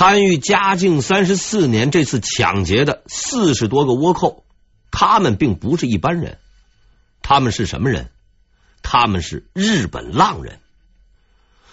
[0.00, 4.44] 参与嘉靖三十四年这次抢劫的四十多个倭寇，
[4.90, 6.38] 他们并不是一般人，
[7.20, 8.08] 他们是什么人？
[8.80, 10.58] 他们是日本浪人。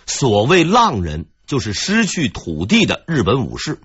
[0.05, 3.79] 所谓浪人，就是失去土地的日本武士。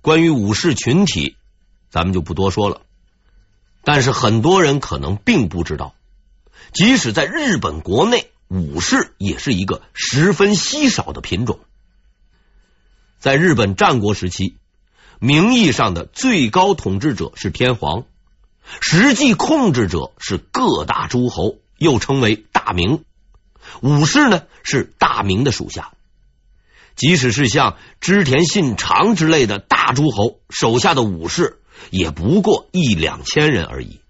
[0.00, 1.34] 关于武士群体，
[1.90, 2.82] 咱们就不多说了。
[3.82, 5.96] 但是很多人可能并不知道，
[6.72, 11.58] 即使在日本国内，武士也是一个十分稀少的品种。
[13.24, 14.58] 在日本战国时期，
[15.18, 18.04] 名义上的最高统治者是天皇，
[18.82, 23.02] 实际控制者是各大诸侯，又称为大名。
[23.80, 25.92] 武士呢，是大名的属下，
[26.96, 34.00] 即使是像织田信长之类的大诸侯手下的武士，也不过一两千人而已。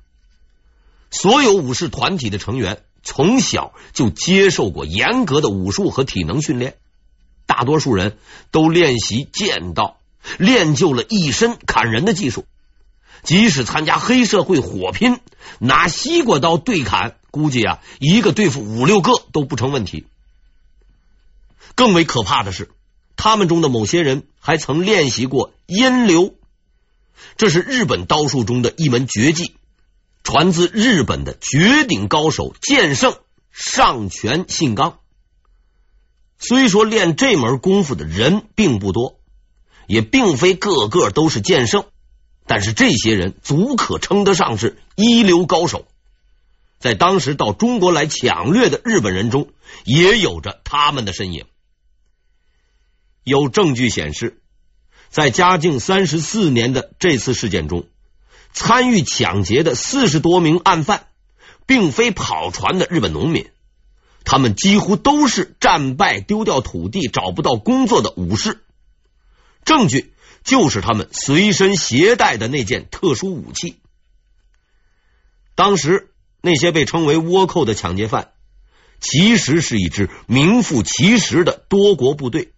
[1.13, 6.79] 所有武士团体的成员从小就接受过严格的武术和体能训练，
[7.47, 8.17] 大多数人
[8.51, 9.99] 都练习剑道，
[10.39, 12.47] 练就了一身砍人的技术。
[13.23, 15.19] 即使参加黑社会火拼，
[15.59, 20.07] 拿西瓜刀对砍，估计啊，一个对付五六个都不成问题。
[21.75, 22.71] 更为可怕的是，
[23.17, 26.35] 他们中的某些人还曾练习过阴流，
[27.37, 29.57] 这是日本刀术中的一门绝技，
[30.23, 33.17] 传自日本的绝顶高手剑圣
[33.51, 34.99] 上泉信纲。
[36.47, 39.19] 虽说练这门功夫的人并不多，
[39.87, 41.87] 也并非个个都是剑圣。
[42.47, 45.87] 但是这些人足可称得上是一流高手，
[46.79, 49.49] 在当时到中国来抢掠的日本人中，
[49.85, 51.47] 也有着他们的身影。
[53.23, 54.43] 有证据显示，
[55.09, 57.87] 在嘉靖三十四年的这次事件中，
[58.53, 61.07] 参与抢劫的四十多名案犯，
[61.65, 63.49] 并非跑船的日本农民，
[64.25, 68.65] 他们几乎都是战败、丢掉土地、找不到工作的武士。
[69.65, 70.13] 证据。
[70.45, 73.81] 就是他们随身携带的那件特殊武器。
[75.55, 76.13] 当时
[76.43, 78.33] 那些被称为倭寇的抢劫犯，
[79.01, 82.53] 其实是一支名副其实的多国部队。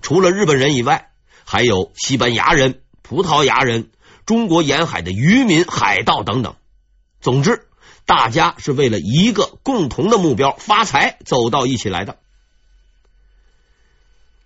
[0.00, 1.10] 除了日本人以外，
[1.44, 3.90] 还有西班牙人、葡萄牙人、
[4.24, 6.56] 中国沿海的渔民、海盗等等。
[7.20, 7.65] 总之，
[8.06, 12.18] 大家是为了一个共同的目标——发财，走到一起来的。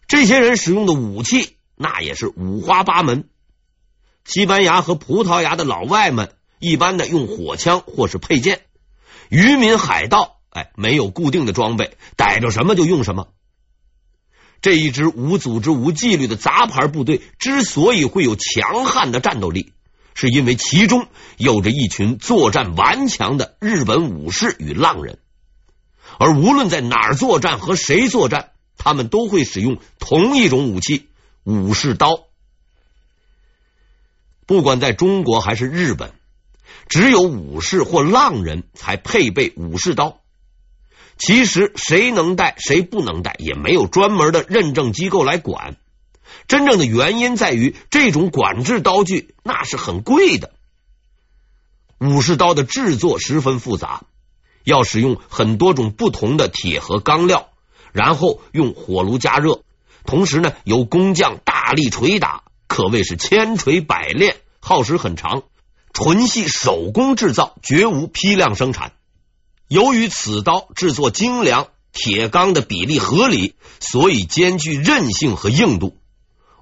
[0.09, 1.57] 这些人使用的武器。
[1.83, 3.31] 那也是五花八门。
[4.27, 8.67] 西班牙和葡萄牙的老外们一般的用火枪或是佩剑，
[9.31, 13.29] 渔民海盗哎，没有固定的装备，逮着什么就用什么。
[14.61, 19.73] 这一支无组织、无纪律的杂牌部队之所以会有强悍的战斗力，
[20.15, 21.07] 是因为其中
[21.37, 25.19] 有着一群作战顽强的日本武士与浪人，
[26.19, 31.09] 而无论在哪儿作战和谁作战，他们都会使用同一种武器。
[31.43, 32.25] 武士刀，
[34.45, 36.13] 不管在中国还是日本，
[36.87, 40.21] 只有武士或浪人才配备武士刀。
[41.17, 45.77] 其实谁能带，谁不能带，也没有专门的认证机构来管。
[46.51, 50.51] 真正的原因在于，这种管制刀具那是很贵的。
[52.01, 54.03] 武士刀的制作十分复杂，
[54.65, 57.51] 要使用很多种不同的铁和钢料，
[57.93, 59.63] 然后用火炉加热。
[60.05, 65.45] 同时呢，由工匠大力锤打，可谓是千锤百炼，耗时很长。
[65.93, 68.95] 纯系手工制造，绝无批量生产。
[69.69, 75.97] 由于此刀制作精良，铁钢的比例合理，所以兼具韧性和硬度。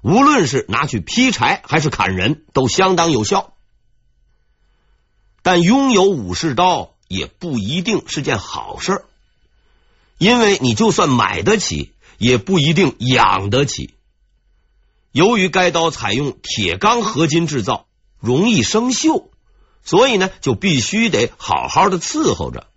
[0.01, 3.53] 无论是拿去劈柴还是砍人，都相当有效。
[5.41, 9.05] 但拥有武士刀也不一定是件好事，
[10.17, 11.93] 因为你就算买得起。
[12.19, 13.95] 也不一定养得起。
[15.13, 17.85] 由于该刀采用铁钢合金制造，
[18.19, 19.29] 容易生锈，
[19.85, 22.67] 所以呢，就必须得好好的伺候着。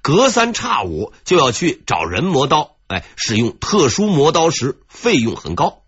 [0.00, 5.79] 隔三差五就要去找人磨刀，哎，使用特殊磨刀石，费用很高。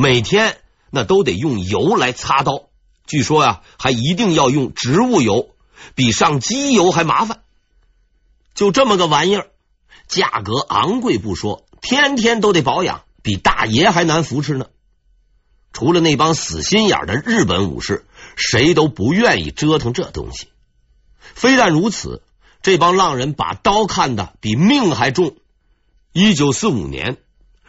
[0.00, 0.58] 每天
[0.90, 2.68] 那都得用油来擦刀，
[3.04, 5.56] 据说呀、啊，还一定要用植物油，
[5.96, 7.40] 比上机油还麻烦。
[8.54, 9.48] 就这么个玩意儿，
[10.06, 11.66] 价格昂贵不说。
[11.80, 14.66] 天天都得保养，比大爷还难扶持呢。
[15.72, 18.06] 除了那帮死心眼的日本武士，
[18.36, 20.46] 谁都不愿意折腾这东西。
[21.18, 22.22] 非但如此，
[22.62, 25.34] 这帮浪人把刀看得比命还重。
[26.12, 27.16] 一九四五年，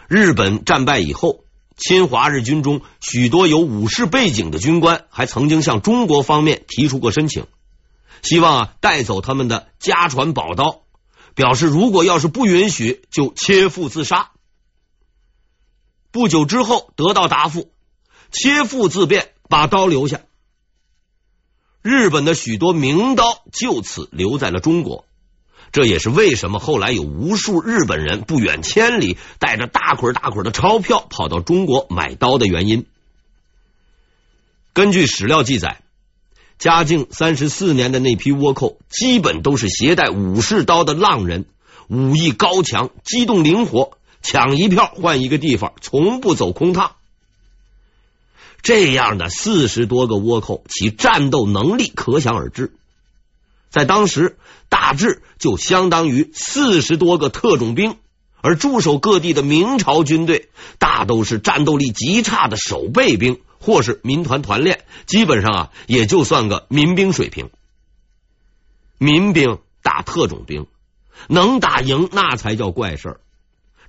[0.08, 1.44] 日本战败以后，
[1.80, 7.48] 侵华日军中许多有武士背景的军官，还曾经向中国方面提出过申请，
[8.22, 10.82] 希望啊带走他们的家传宝刀。
[11.36, 14.32] 表示如果要是不允许，就切腹自杀。
[16.12, 17.72] 不久之后得到答复，
[18.30, 20.20] 切腹自便，把刀留下。
[21.82, 25.06] 日本的许多名刀就此留在了中国，
[25.72, 32.86] 这也是为什么后来有无数日本人不远千里带着大捆大捆的钞票跑到中国买刀的原因。
[34.74, 35.82] 根据史料记载，
[36.58, 41.46] 嘉靖三十四年的那批倭寇，基本都是携带武士刀的浪人，
[41.88, 46.96] 武艺高强，机动灵活，抢一票换一个地方，从不走空趟。
[48.62, 52.74] 这样的四十多个倭寇，其战斗能力可想而知，
[53.70, 54.38] 在当时
[54.70, 57.98] 大致就相当于四十多个特种兵，
[58.42, 67.50] 而驻守各地的明朝军队大都是战斗力极差的守备兵，或是民团团练，基本上啊也就算个民兵水平。
[68.98, 70.68] 民兵打特种兵，
[71.28, 73.20] 能打赢那才叫怪事儿。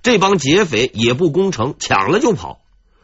[0.03, 2.59] 这帮劫匪也不攻城，抢了就跑。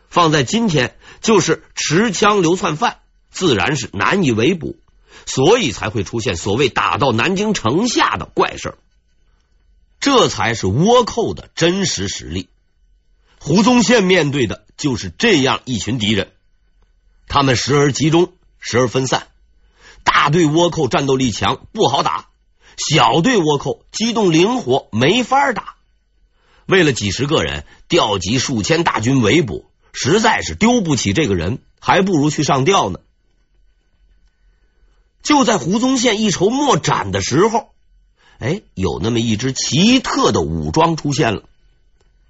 [0.10, 4.78] 放在今天，就是持枪流窜犯，自然是难以围捕，
[5.26, 8.76] 所以才会出现所谓打到南京城下的怪事。
[10.00, 12.50] 这才是倭寇的真实实力。
[13.40, 16.32] 胡宗宪面对的就是这样一群敌人，
[17.28, 19.28] 他们时而集中，时而分散。
[20.04, 22.30] 大队倭寇战斗力强，不好打；
[22.78, 25.76] 小队倭寇机动灵活，没法打。
[26.66, 29.66] 为了几十个人调集数千大军围捕。
[30.00, 33.00] 实在是丢不起这个人，还不如去上吊呢。
[35.28, 37.72] 就在胡宗宪一筹莫展的时候，
[38.40, 41.44] 哎，有那么一支奇特的武装出现了。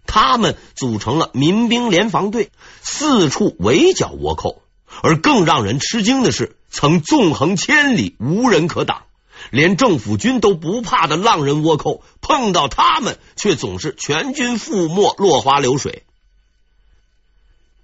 [0.08, 2.50] 他们组成了民兵联防队，
[2.82, 4.64] 四处围剿倭寇。
[5.04, 9.04] 而更让人吃惊的是，曾纵横千里无人可挡，
[9.52, 16.02] 连政府军都不怕的浪人倭寇，碰到他们却总是全军覆没，落花流水。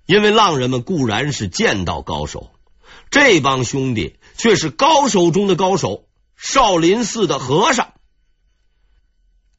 [0.08, 2.50] 因为浪人们固然是剑道高手，
[3.12, 7.94] 这帮兄弟却是高手中的高手——少林寺的和尚。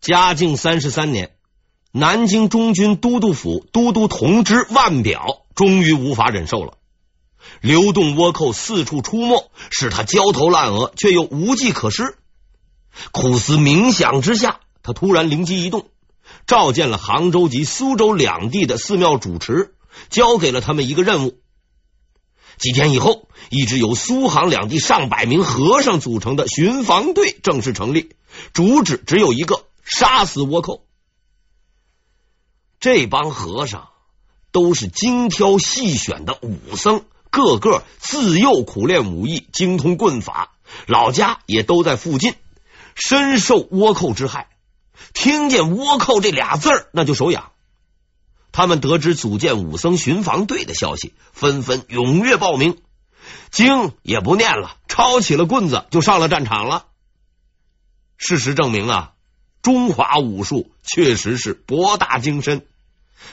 [0.00, 1.36] 嘉靖三十三年，
[1.92, 6.78] 南京中军都督府都督同知万表终于无法忍受了，
[7.60, 12.18] 流动倭寇四处出没，使他焦头烂额，却又无计可施。
[13.12, 15.88] 苦思冥想之下，他突然灵机一动，
[16.46, 19.74] 召见了杭州及苏州两地的寺庙主持。
[20.10, 21.38] 交给了他们一个任务。
[22.58, 28.14] 几天以后，一支由苏杭两地上百名和尚组成的巡防队正式成立，
[28.52, 30.84] 主旨只有一个：杀死倭寇。
[32.80, 33.88] 这帮和尚
[34.52, 40.52] 都是精挑细选的武僧，个个自幼苦练武艺，精通棍法，
[40.86, 42.34] 老家也都在附近，
[42.94, 44.48] 深受倭寇之害。
[45.12, 47.52] 听见倭寇这俩字儿，那就手痒。
[48.56, 52.78] 他们得知组建武僧巡防队的消息，纷纷踊跃报名，
[53.50, 56.86] 经也不念了，抄起了棍子就上了战场了。
[58.16, 59.14] 事实证明啊，
[59.60, 62.64] 中华武术确实是博大精深，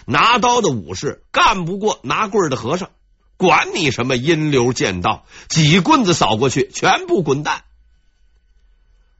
[0.05, 2.89] 拿刀的武士干不过拿棍的和尚，
[3.37, 7.63] 管你什么阴流剑道，几棍子扫过去，全部滚蛋。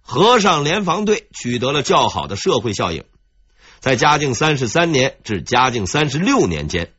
[0.02, 3.06] 和尚联防队取得了较好的社会效应。
[3.82, 6.94] 在嘉靖三十三年至嘉靖三十六年间，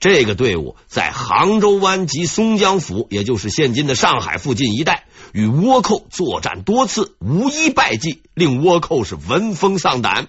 [0.00, 10.26] 这个队伍在杭州湾及松江府，也就是现今的上海附近一带，与倭寇作战多次，无一败绩，令倭寇是闻风丧胆。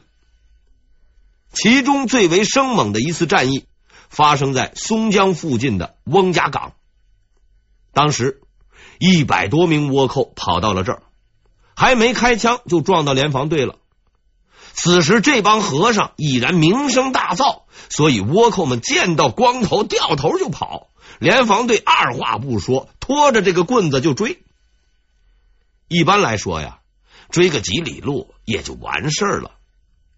[1.51, 3.65] 其中最为生猛的一次战役，
[4.09, 6.73] 发生在松江附近的翁家港。
[7.93, 8.41] 当时
[8.99, 11.01] 一百多名倭寇跑到了这儿，
[11.75, 13.78] 还没开枪，就撞到联防队了。
[14.73, 24.41] 此时，这帮和尚已然名声大噪，所以倭寇们见到光头掉头就跑，联防队二话不说，拖着这个棍子就追。
[25.87, 26.79] 一般来说呀，
[27.29, 29.51] 追个几里路也就完事儿了。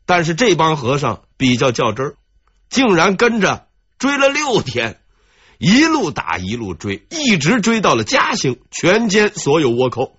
[0.06, 2.16] 但是这帮和尚比较较真儿，
[2.70, 3.68] 竟然跟着
[3.98, 5.00] 追了六天，
[5.58, 10.18] 一路打一路追，一直追到了嘉兴，全歼所有倭寇。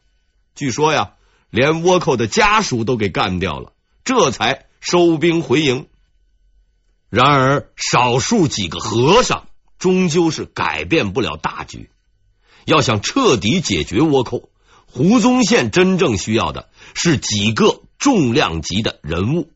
[0.55, 1.12] 据说呀，
[1.51, 3.72] 连倭寇的家属都给干掉了。
[4.04, 5.88] 这才收兵回营。
[7.09, 11.90] 然而，少数几个和尚终究是改变不了大局。
[12.64, 14.49] 要想彻底解决倭寇，
[14.87, 19.50] 胡宗宪真正需要的是几个重量级的人物。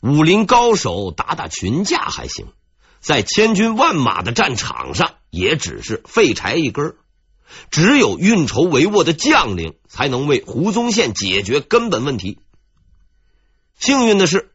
[0.00, 2.46] 武林高手打打群架还行，
[3.00, 6.96] 在千军万马的战场上，也只是废柴一根。
[7.70, 12.40] 只有运筹帷幄的将领才能为胡宗宪解决根本问题。
[13.78, 14.52] 幸运的是，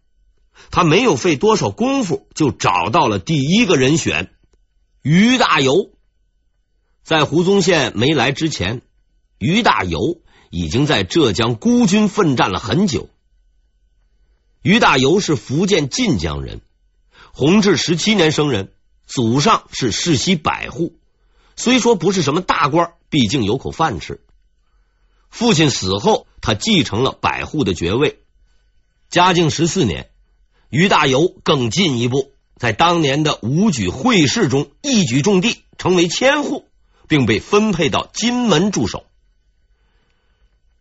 [0.71, 4.31] 他没有费多少功夫，就找到了第一个人选——
[5.03, 5.91] 于大猷。
[7.03, 8.81] 在胡宗宪没来之前，
[9.37, 13.09] 于大猷已经在浙江孤军奋战了很久。
[14.61, 16.61] 于大猷是福建晋江人，
[17.31, 18.73] 弘治十七年生人，
[19.05, 20.97] 祖上是世袭百户，
[21.57, 24.21] 虽说不是什么大官，毕竟有口饭吃。
[25.29, 28.19] 父亲死后，他继承了百户的爵位。
[29.09, 30.09] 嘉靖十四年，
[30.69, 36.65] 于大猷更进一步，在当年的武举会试中一举中第，成为千户，
[37.07, 39.05] 并被分配到金门驻守。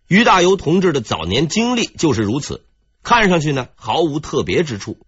[0.07, 2.65] 于大猷同志的早年经历就是如此，
[3.03, 4.99] 看上去呢毫无特别之处。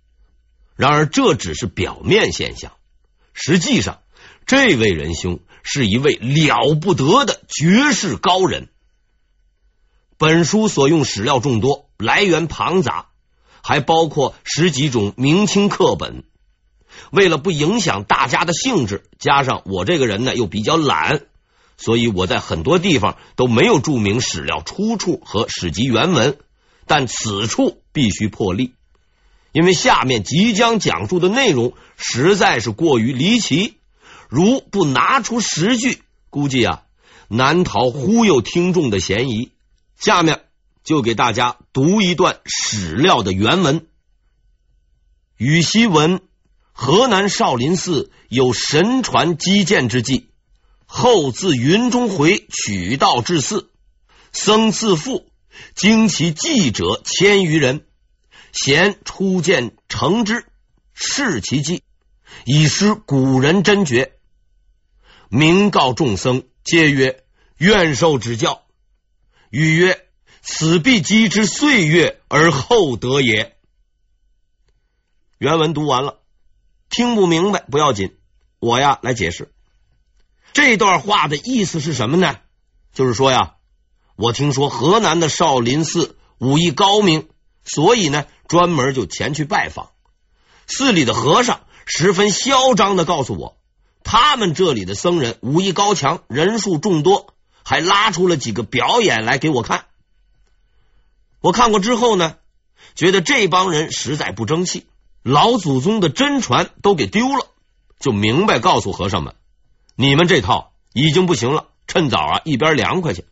[0.77, 2.73] 然而这只是表面现象，
[3.35, 4.01] 实际上
[4.47, 8.69] 这位仁兄是一位了不得的绝世高人。
[10.17, 13.09] 本书所用史料众多，来源庞杂，
[13.63, 16.25] 还包括十几种明清课本。
[17.11, 21.27] 为了不影响大家的兴致，加上我这个人呢又比较懒，
[21.77, 26.39] 所以我在很多地方都没有注明史料出处和史籍原文。
[26.87, 28.73] 但此处必须破例，
[29.53, 33.78] 因为下面即将讲述的内容实在是过于离奇，
[34.29, 36.83] 如不拿出实据，估计啊
[37.29, 39.53] 难逃忽悠听众的嫌疑。
[39.99, 40.45] 下面
[40.85, 43.87] 就给大家读一段史料的原文。
[45.37, 46.21] 禹昔闻
[46.73, 50.29] 河南少林寺有神传基建之计，
[50.85, 53.71] 后自云中回取道至寺，
[54.33, 55.27] 僧自负，
[55.75, 57.87] 经其记者千余人，
[58.53, 60.45] 咸初见成之，
[60.93, 61.83] 视其计，
[62.45, 64.18] 以失古人真诀。
[65.31, 67.23] 明告众僧，皆曰：
[67.59, 68.63] 愿受指教。
[69.51, 70.07] 禹曰
[70.41, 73.57] ：“此必积之岁月而后得也。”
[75.37, 76.21] 原文读完了，
[76.89, 78.17] 听不明白不要紧，
[78.59, 79.53] 我呀来解释。
[80.55, 82.39] 这段话的意思是什么呢？
[82.95, 83.57] 就是说呀，
[84.17, 87.29] 我听说河南的少林寺武艺高明，
[87.65, 89.91] 所以呢专门就前去拜访。
[90.67, 93.58] 寺里的和尚十分嚣张的告诉我，
[94.11, 97.35] 他们这里的僧人武艺高强，人数众多。
[97.63, 99.85] 还拉出了几个表演来给我看，
[101.43, 102.37] 我看过之后呢，
[102.95, 104.87] 觉得这帮人实在不争气，
[105.23, 107.49] 老祖宗的真传都给丢了，
[108.01, 109.35] 就明白告诉和尚们，
[109.97, 113.27] 你们这套已经不行了，趁早啊一边凉快去。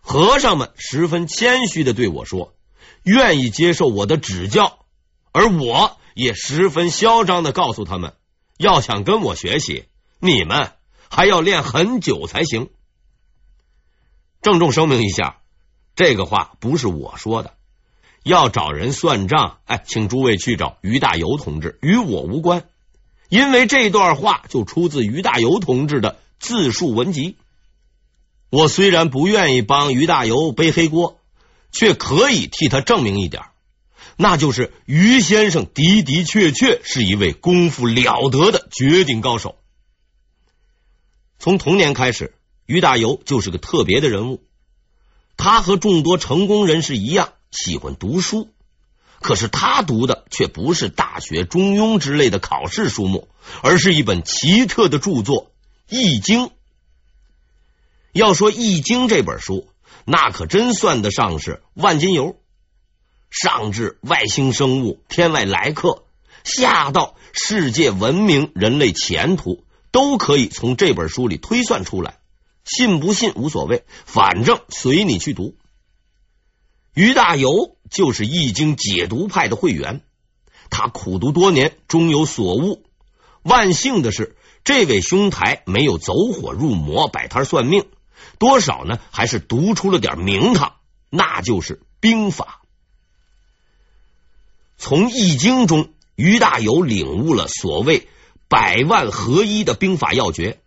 [0.00, 2.52] 和尚们十分谦虚的对我说，
[3.04, 4.80] 愿意接受我的指教，
[5.30, 8.14] 而我也十分嚣张的告诉他们，
[8.58, 9.86] 要想跟我学习，
[10.18, 10.72] 你们
[11.08, 12.68] 还要练很久才行。
[14.42, 15.38] 郑重声明一下，
[15.96, 17.54] 这个话不是我说的。
[18.24, 22.64] 要找人算账，哎，请诸位去找于大猷同志，与我无关。
[23.28, 27.36] 因为这段话就出自于大猷同志的自述文集。
[28.50, 31.20] 我虽然不愿意帮于大猷背黑锅，
[31.70, 33.44] 却可以替他证明一点，
[34.18, 39.56] 那就是于先生的的确确是一位功夫了得的绝顶高手。
[41.38, 42.34] 从童年开始。
[42.66, 44.42] 于大猷就是个特别的人物，
[45.38, 48.50] 他和众多成功人士一样喜欢读书，
[49.22, 53.26] 可是他读的却不是大学、中庸之类的考试书目，
[53.62, 55.44] 而是一本奇特的著作
[55.88, 56.40] 《易经》。
[58.12, 59.66] 要说《易经》这本书，
[60.04, 62.36] 那可真算得上是万金油，
[63.30, 66.04] 上至外星生物、天外来客，
[66.44, 72.18] 下到世界文明、人类前途，都可以从这本书里推算出来。
[72.64, 75.56] 信不信无所谓，反正随你去读。
[76.94, 80.02] 于大猷就是《易经》解读派的会员，
[80.68, 82.84] 他苦读多年，终有所悟。
[83.42, 87.86] 万幸的是，这位兄台没有走火入魔，摆摊算命，
[88.38, 90.74] 多少呢还是读出了点名堂，
[91.08, 92.57] 那就是兵法。
[94.78, 98.08] 从《易经》中，于大猷领悟了所谓
[98.48, 100.60] 百万合一的兵法要诀。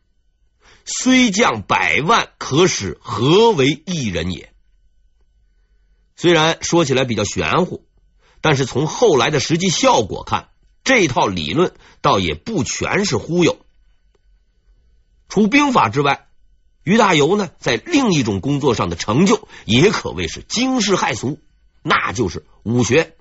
[0.84, 4.51] 虽将百万，可使何为一人也。
[6.18, 7.86] 虽然说起来比较玄乎，
[8.41, 10.50] 但是从后来的实际效果看，
[10.84, 13.65] 这套理论倒也不全是忽悠。
[15.30, 16.27] 除兵法之外，
[16.84, 21.39] 于大猷呢，在另一种工作上的成就也可谓是惊世骇俗，
[21.82, 23.15] 那就是武学。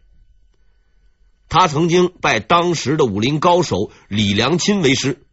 [1.51, 5.27] 他曾经拜当时的武林高手李良钦为师。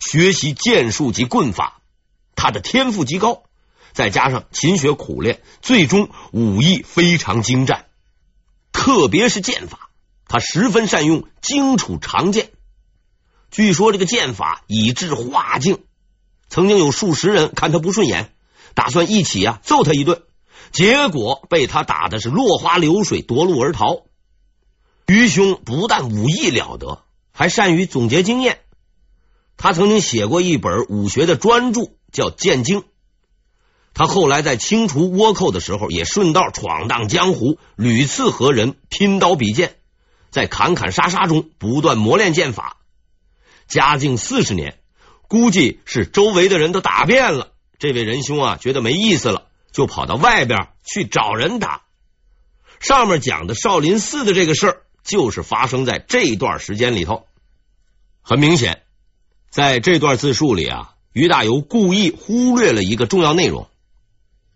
[0.00, 1.82] 学习剑术及棍法，
[2.36, 3.42] 他的天赋极高，
[3.92, 7.86] 再加上勤学苦练，最终武艺非常精湛。
[8.72, 9.90] 特别是剑法，
[10.26, 12.50] 他十分善用荆楚长剑。
[13.50, 15.80] 据说这个剑法以至化境，
[16.48, 18.32] 曾经有数十人看他不顺眼，
[18.74, 20.22] 打算一起啊揍他一顿，
[20.72, 24.02] 结果被他打的是落花流水，夺路而逃。
[25.06, 28.60] 愚兄不但武艺了得，还善于总结经验。
[29.56, 32.80] 他曾经写过一本武学的专著，叫《剑经》。
[33.92, 39.76] 他后来在清除倭寇的时候，也顺道闯荡江湖，屡次和人拼刀比剑，
[40.30, 42.78] 在砍砍杀杀中不断磨练剑法。
[43.68, 44.80] 嘉靖四十年，
[45.28, 51.82] 估计是周围的人都打遍了，这位仁兄啊，觉得没意思了，就跑到外边去找人打。
[52.80, 57.26] 上面讲的少林寺的这个事儿，就是发生在这段时间里头。
[58.22, 58.82] 很明显，
[59.50, 63.68] 在这段自述里啊，于大猷故意忽略了一个重要内容。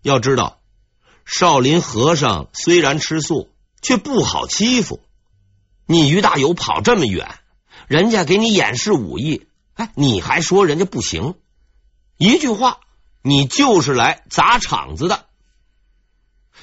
[0.01, 0.59] 要知道，
[1.25, 3.49] 少林和尚虽然吃素，
[3.81, 4.99] 却不好欺负。
[5.85, 7.29] 你于大猷跑这么远。
[7.87, 11.33] 人家给你演示武艺，哎，你还说人家不行？
[12.17, 12.79] 一句话，
[13.23, 15.25] 你就是来砸场子的。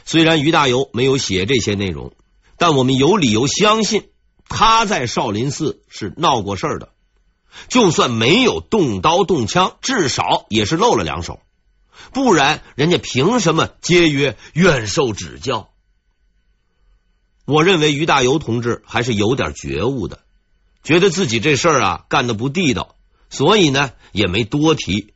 [0.04, 2.12] 虽然于大猷没有写这些内容，
[2.58, 4.08] 但我们有理由相信
[4.48, 6.90] 他在少林寺是闹过事儿的。
[7.68, 11.40] 就算没有动刀动枪，至少也是露了两手，
[12.12, 15.70] 不然人家凭什么接约愿受指教？
[17.46, 20.20] 我认为于大猷同志还是有点觉悟的。
[20.82, 22.94] 觉得自己这事儿啊干的不地道，
[23.30, 25.14] 所以呢也没多提。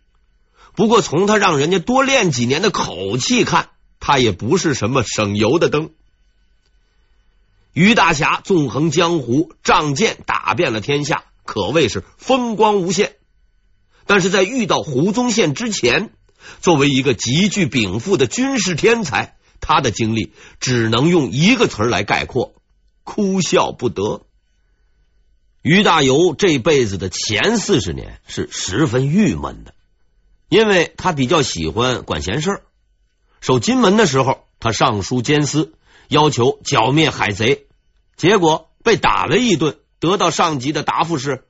[0.74, 3.68] 不过从他让人家多练几年的口气看，
[4.00, 5.90] 他也不是什么省油的灯。
[7.72, 13.16] 于大侠纵横江湖，仗剑打遍了天下，可谓是风光无限。
[14.06, 16.10] 但是在遇到胡宗宪之前，
[16.60, 22.54] 作为一个极具禀赋的军事天才，他的经历只能用一个词来概括：
[23.04, 24.22] 哭笑不得。
[25.62, 29.74] 于大猷这辈子的前四十年是十分郁闷的，
[30.48, 32.62] 因为他比较喜欢管闲事。
[33.40, 35.74] 守金门的时候，他上书监司，
[36.10, 37.68] 要求剿灭海贼，
[38.16, 41.44] 结果被打了一顿，得到上级的答复是：“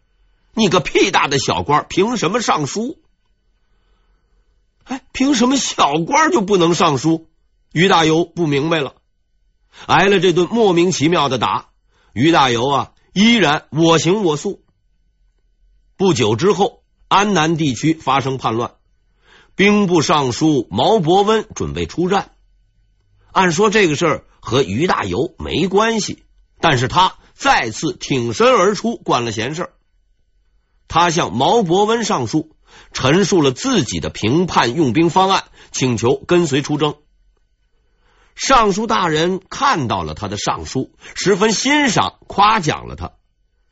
[0.52, 2.98] 你个屁大的小官，凭什么上书？”
[4.84, 7.26] 哎，凭什么小官就不能上书？
[7.72, 8.96] 于大猷不明白了，
[9.86, 11.70] 挨了这顿莫名其妙的打，
[12.12, 12.92] 于大猷啊。
[13.12, 14.62] 依然我行我素。
[15.96, 18.74] 不久之后，安南地区发生叛乱，
[19.54, 22.32] 兵部尚书毛伯温准备出战。
[23.32, 26.24] 按说这个事儿和于大猷没关系，
[26.60, 29.70] 但是他再次挺身而出，管了闲事。
[30.88, 32.56] 他向毛伯温上书，
[32.92, 36.96] 陈述了自己的平叛用兵方案，请求跟随出征。
[38.34, 43.12] 尚书大人看到了他的上书，十分欣赏，夸奖了他，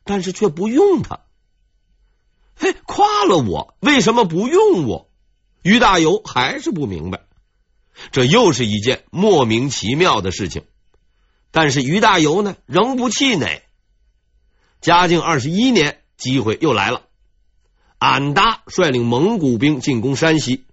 [0.03, 1.21] 但是却不用他。
[2.55, 5.09] 嘿，夸了我，为什么不用我？
[5.61, 7.25] 于大猷还是不明白，
[8.11, 10.63] 这又是一件莫名其妙的事情。
[11.51, 13.63] 但是于大猷呢，仍不气馁。
[14.81, 17.03] 嘉靖二十一年，机会又来了，
[17.97, 20.65] 俺答率领蒙古兵进攻山西。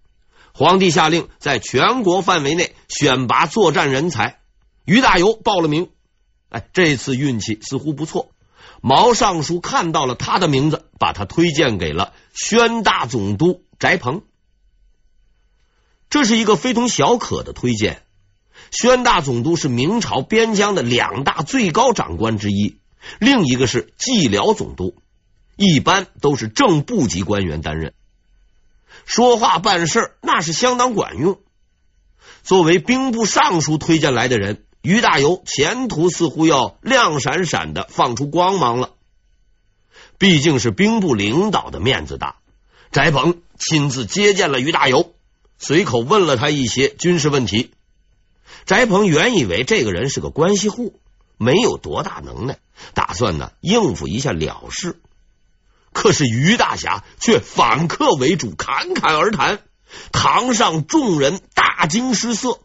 [0.53, 4.39] 皇帝下令在全国范围内选拔作战人才，
[4.85, 5.91] 于大猷报了名。
[6.49, 8.31] 哎，这次运气似乎不错。
[8.81, 14.23] 毛尚书看到了他的名字，把他推荐给了宣大总督翟鹏。
[16.17, 18.01] 这是一个非同小可的推荐。
[18.71, 22.79] 宣大总督是明朝边疆的两大最高长官之一，
[23.19, 24.97] 另一个是蓟辽总督，
[25.57, 27.93] 一般都是正部级官员担任。
[29.05, 31.39] 说话办事那是相当管用。
[32.43, 38.93] 作为兵部尚书推荐来的人，于大猷前途似乎要亮闪闪的放出光芒了。
[40.17, 42.37] 毕竟是兵部领导的面子大，
[42.91, 45.11] 翟鹏亲自接见了于大猷，
[45.59, 47.73] 随口问了他一些军事问题。
[48.67, 50.99] 翟鹏原以为这个人是个关系户，
[51.37, 52.59] 没有多大能耐，
[52.95, 55.01] 打算呢应付一下了事。
[55.93, 59.61] 可是于大侠却反客为主，侃侃而谈，
[60.13, 62.61] 堂上众人大惊失色。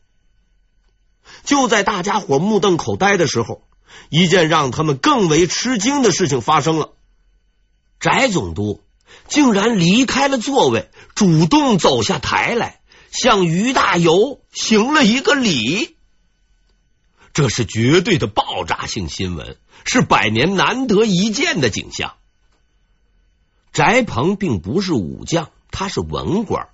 [1.45, 3.63] 就在大家伙目瞪口呆的时候，
[4.09, 6.91] 一件让他们更为吃惊的事情发生了：
[8.01, 8.81] 翟总督
[9.29, 12.80] 竟然离开了座位，主动走下台来，
[13.11, 15.95] 向于大猷行了一个礼。
[17.33, 22.15] 这是绝对的爆炸性新闻，是百年难得一见的景象。
[23.71, 26.67] 翟鹏并不是武将，他是文官。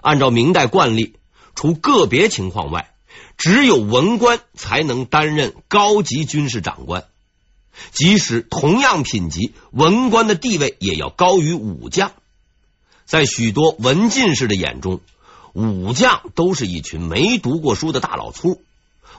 [0.00, 1.14] 按照明代惯例，
[1.54, 2.92] 除个别情况外，
[3.36, 7.06] 只有文官才能担任高级军事长官。
[7.92, 12.12] 即使同样品级，文官的地位也要高于武将。
[13.04, 15.00] 在许多文进士的眼中，
[15.56, 18.62] 武将都是一群没读过书的大老粗，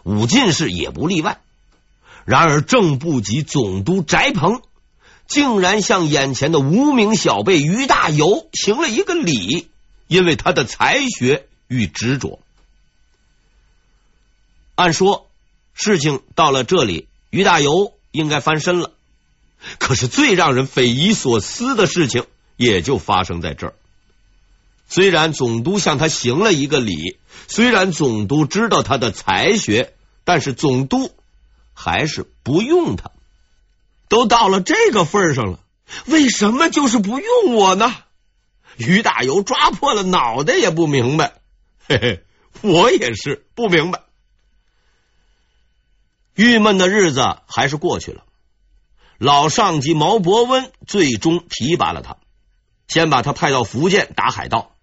[0.03, 1.41] 武进士也不例外。
[2.25, 4.61] 然而，正部级总督翟鹏
[5.27, 9.67] 竟然向眼前的无名小辈于大猷行了一个礼，
[10.05, 12.39] 因为他的才学与执着。
[14.75, 15.25] 按说，
[15.73, 18.91] 事情到了这里，于大猷应该翻身了。
[19.79, 23.73] 可是，最让人匪夷所思的事情也就发生在这儿。
[24.87, 31.11] 虽然总督向他行了一个礼，虽然总督知道他的才学，但是总督。
[31.79, 33.11] 还是不用他，
[34.09, 35.59] 都到了这个份上了，
[36.07, 37.93] 为什么就是不用我呢？
[38.77, 41.33] 于大猷抓破了脑袋也不明白，
[41.87, 42.23] 嘿嘿，
[42.61, 44.01] 我也是不明白。
[46.33, 48.23] 郁闷的日子还是过去了，
[49.19, 52.17] 老上级毛伯温最终提拔了他，
[52.87, 54.75] 先把他派到福建打海盗。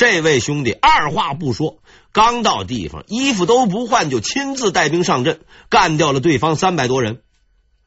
[0.00, 7.20] 这位兄弟二话不说，刚到地方，衣服都不换，就亲自带兵上阵，干掉了对方三百多人。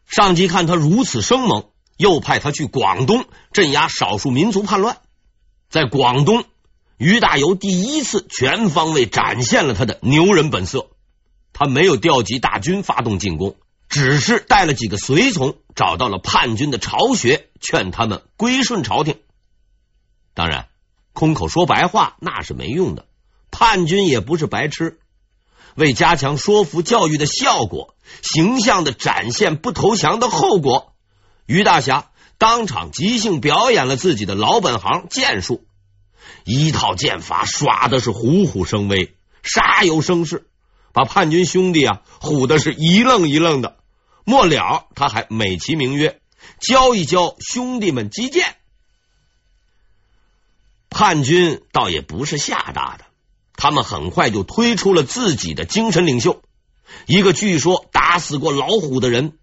[0.06, 4.98] 上级看他如此生猛，又派他去广东镇压少数民族叛乱。
[5.72, 6.46] 在广东，
[6.98, 10.92] 于大猷第一次全方位展现了他的牛人本色。
[11.52, 13.56] 他没有调集大军发动进攻，
[13.90, 19.18] 只是带了几个随从，找到了叛军的巢穴，劝他们归顺朝廷。
[20.36, 20.68] 当然。
[21.14, 23.06] 空口说白话那是没用的，
[23.52, 25.00] 叛军也不是白痴。
[25.76, 30.94] 为加强说服教育的效果，形象的展现不投降的后果，
[31.46, 35.66] 于大侠当场即兴表演了自己的老本行剑术，
[36.44, 40.48] 一套剑法耍的是虎虎生威，煞有声势，
[40.94, 43.78] 把叛军兄弟啊唬的是一愣一愣的。
[44.26, 46.20] 末了，他还美其名曰
[46.60, 48.56] 教一教兄弟们击剑。
[50.94, 53.06] 叛军倒也不是吓大的，
[53.56, 56.42] 他们很快就推出了自己的精神领袖，
[57.08, 59.38] 一个据说打死过老虎的人。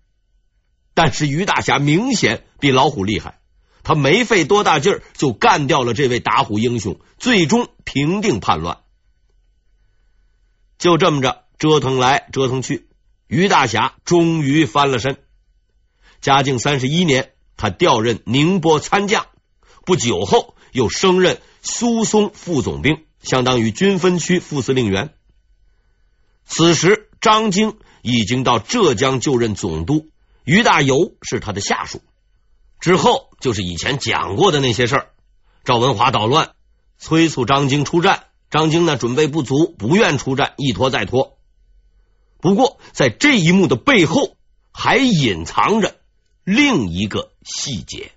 [0.95, 3.41] 但是于大侠明显比老虎厉害，
[3.83, 8.79] 他没费多大劲儿就干掉了这位打虎英雄，最终平定叛乱。
[10.79, 12.89] 就这么着折腾来折腾去，
[13.27, 15.19] 于大侠终于翻了身。
[16.21, 19.27] 嘉靖三十一年，他调任宁波参将，
[19.85, 20.55] 不久后。
[20.73, 25.15] 又升任苏松副总兵，相当于军分区副司令员。
[26.45, 30.09] 此时，张经已经到浙江就任总督，
[30.45, 32.01] 于大猷是他的下属。
[32.81, 35.11] 之后就是以前讲过的那些事儿：
[35.65, 36.53] 赵文华捣乱，
[36.99, 41.39] 催促张经出战，张经呢准备不足，不愿出战，一拖再拖。
[42.41, 44.37] 不过，在这一幕的背后，
[44.73, 45.97] 还隐藏着
[46.43, 48.13] 另一个细节。